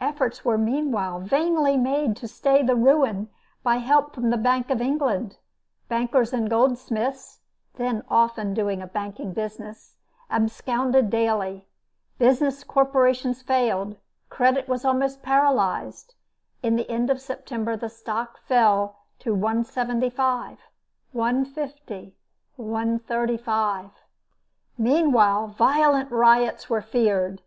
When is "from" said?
4.14-4.30